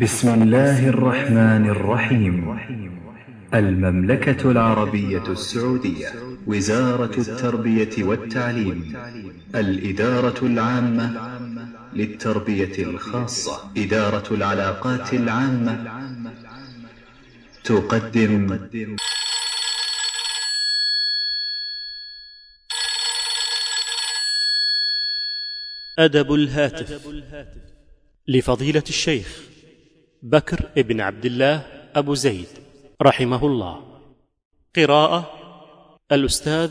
[0.00, 2.58] بسم الله الرحمن الرحيم.
[3.54, 6.12] المملكة العربية السعودية
[6.46, 8.96] وزارة التربية والتعليم
[9.54, 11.38] الإدارة العامة
[11.94, 15.74] للتربية الخاصة إدارة العلاقات العامة.
[17.64, 18.58] تقدم.
[25.98, 27.08] أدب الهاتف
[28.28, 29.40] لفضيلة الشيخ
[30.22, 32.46] بكر بن عبد الله أبو زيد
[33.02, 33.82] رحمه الله.
[34.76, 35.30] قراءة
[36.12, 36.70] الأستاذ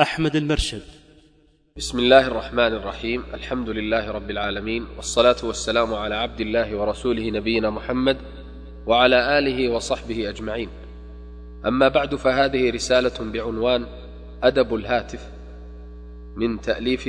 [0.00, 0.82] أحمد المرشد.
[1.76, 3.24] بسم الله الرحمن الرحيم.
[3.34, 8.16] الحمد لله رب العالمين والصلاة والسلام على عبد الله ورسوله نبينا محمد
[8.86, 10.68] وعلى آله وصحبه أجمعين.
[11.66, 13.86] أما بعد فهذه رسالة بعنوان
[14.42, 15.30] أدب الهاتف
[16.36, 17.08] من تأليف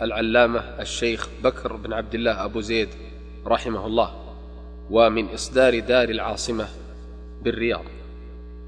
[0.00, 2.88] العلامة الشيخ بكر بن عبد الله أبو زيد
[3.46, 4.29] رحمه الله.
[4.90, 6.68] ومن إصدار دار العاصمة
[7.42, 7.84] بالرياض.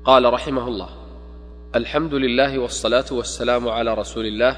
[0.04, 0.88] قال رحمه الله
[1.74, 4.56] الحمد لله والصلاة والسلام على رسول الله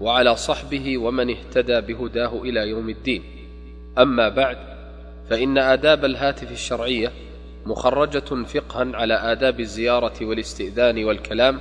[0.00, 3.22] وعلى صحبه ومن اهتدى بهداه إلى يوم الدين.
[3.98, 4.56] أما بعد
[5.30, 7.12] فإن آداب الهاتف الشرعية
[7.66, 11.60] مخرجة فقها على آداب الزيارة والاستئذان والكلام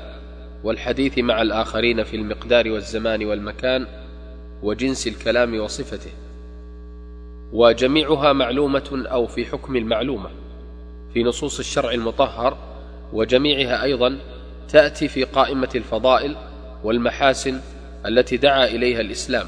[0.64, 3.88] والحديث مع الآخرين في المقدار والزمان والمكان
[4.64, 6.12] وجنس الكلام وصفته.
[7.54, 10.30] وجميعها معلومة أو في حكم المعلومة
[11.14, 12.58] في نصوص الشرع المطهر
[13.14, 14.18] وجميعها أيضا
[14.70, 16.36] تأتي في قائمة الفضائل
[16.84, 17.60] والمحاسن
[18.06, 19.48] التي دعا إليها الإسلام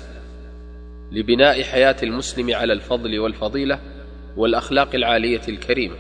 [1.12, 3.80] لبناء حياة المسلم على الفضل والفضيلة
[4.38, 5.96] والأخلاق العالية الكريمة.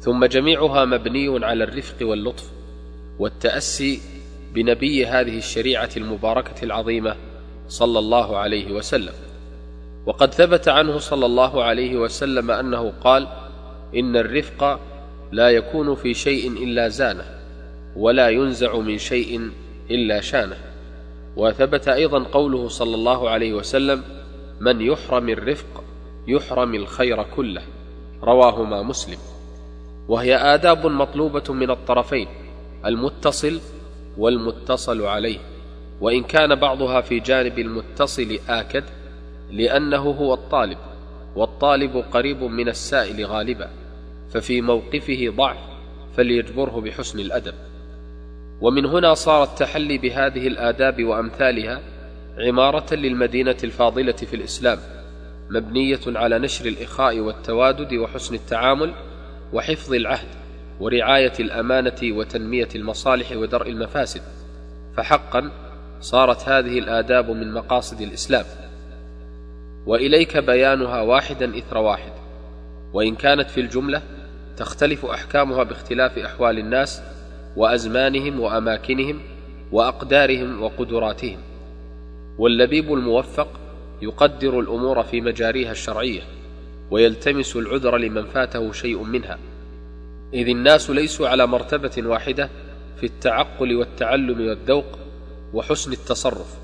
[0.00, 2.50] ثم جميعها مبني على الرفق واللطف
[3.18, 4.00] والتأسي
[4.54, 7.16] بنبي هذه الشريعة المباركة العظيمة
[7.68, 9.12] صلى الله عليه وسلم.
[10.06, 13.28] وقد ثبت عنه صلى الله عليه وسلم أنه قال
[13.96, 14.80] إن الرفق
[15.32, 17.24] لا يكون في شيء إلا زانة
[17.96, 19.50] ولا ينزع من شيء
[19.90, 20.56] إلا شانة.
[21.36, 24.02] وثبت أيضا قوله صلى الله عليه وسلم
[24.60, 25.84] من يحرم الرفق
[26.28, 27.62] يحرم الخير كله.
[28.22, 29.18] رواهما مسلم.
[30.08, 32.28] وهي آداب مطلوبة من الطرفين
[32.86, 33.60] المتصل
[34.18, 35.38] والمتصل عليه.
[36.00, 38.84] وإن كان بعضها في جانب المتصل آكد
[39.50, 40.78] لأنه هو الطالب
[41.36, 43.70] والطالب قريب من السائل غالبا
[44.30, 45.58] ففي موقفه ضعف
[46.16, 47.54] فليجبره بحسن الأدب.
[48.60, 51.80] ومن هنا صار التحلي بهذه الآداب وأمثالها
[52.38, 54.78] عمارة للمدينة الفاضلة في الإسلام
[55.50, 58.94] مبنية على نشر الإخاء والتوادد وحسن التعامل
[59.52, 60.28] وحفظ العهد
[60.80, 64.22] ورعاية الأمانة وتنمية المصالح ودرء المفاسد.
[64.96, 65.50] فحقا
[66.00, 68.44] صارت هذه الآداب من مقاصد الإسلام.
[69.86, 72.12] وإليك بيانها واحدا إثر واحد.
[72.92, 74.02] وإن كانت في الجملة
[74.56, 77.02] تختلف أحكامها باختلاف أحوال الناس
[77.56, 79.20] وأزمانهم وأماكنهم
[79.72, 81.38] وأقدارهم وقدراتهم.
[82.38, 83.48] واللبيب الموفق
[84.02, 86.22] يقدر الأمور في مجاريها الشرعية
[86.90, 89.38] ويلتمس العذر لمن فاته شيء منها.
[90.34, 92.48] إذ الناس ليسوا على مرتبة واحدة
[92.96, 94.98] في التعقل والتعلم والذوق
[95.54, 96.56] وحسن التصرف.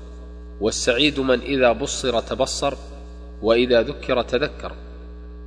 [0.61, 2.73] والسعيد من إذا بصر تبصر
[3.41, 4.71] وإذا ذكر تذكر.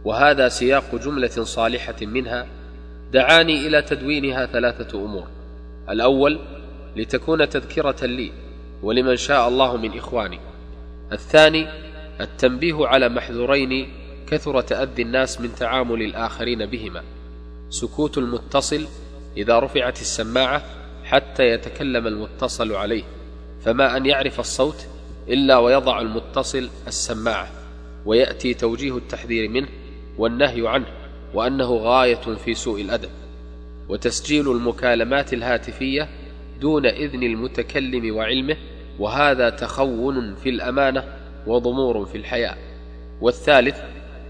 [0.04, 2.46] وهذا سياق جملة صالحة منها
[3.12, 5.26] دعاني إلى تدوينها ثلاثة أمور.
[5.90, 6.38] الأول
[6.96, 8.32] لتكون تذكرة لي
[8.82, 10.40] ولمن شاء الله من إخواني.
[11.12, 11.66] الثاني
[12.20, 13.88] التنبيه على محذورين
[14.26, 17.02] كثر تأذي الناس من تعامل الآخرين بهما.
[17.70, 18.86] سكوت المتصل
[19.36, 20.62] إذا رفعت السماعة
[21.04, 23.04] حتى يتكلم المتصل عليه
[23.64, 24.86] فما أن يعرف الصوت
[25.28, 27.63] إلا ويضع المتصل السماعة.
[28.06, 29.68] ويأتي توجيه التحذير منه
[30.18, 30.86] والنهي عنه
[31.34, 33.10] وأنه غاية في سوء الأدب.
[33.88, 36.08] وتسجيل المكالمات الهاتفية
[36.60, 38.56] دون إذن المتكلم وعلمه
[38.98, 41.04] وهذا تخون في الأمانة
[41.46, 42.56] وضمور في الحياة
[43.20, 43.80] والثالث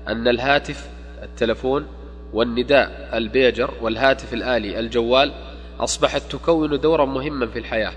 [0.09, 0.89] أن الهاتف
[1.23, 1.87] التلفون
[2.33, 5.33] والنداء البيجر والهاتف الآلي الجوال
[5.81, 7.93] أصبحت تكون دورا مهما في الحياة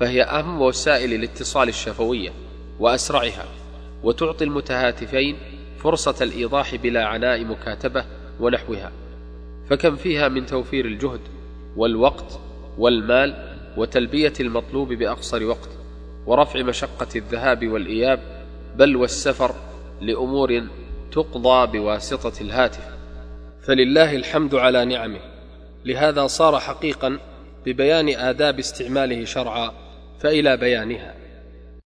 [0.00, 2.30] فهي أهم وسائل الاتصال الشفوية
[2.80, 3.44] وأسرعها.
[4.06, 5.36] وتعطي المتهاتفين
[5.78, 8.04] فرصة الإيضاح بلا عناء مكاتبة
[8.40, 8.92] ونحوها.
[9.70, 11.20] فكم فيها من توفير الجهد
[11.76, 12.40] والوقت
[12.78, 15.68] والمال وتلبية المطلوب بأقصر وقت
[16.26, 18.20] ورفع مشقة الذهاب والإياب
[18.76, 19.54] بل والسفر
[20.00, 20.62] لأمور
[21.12, 22.88] تقضى بواسطة الهاتف.
[23.62, 25.20] فلله الحمد على نعمه.
[25.84, 27.18] لهذا صار حقيقا
[27.66, 29.72] ببيان آداب استعماله شرعا
[30.20, 31.25] فإلى بيانها.